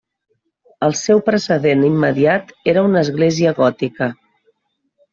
[0.87, 4.13] El seu precedent immediat era una església gòtica.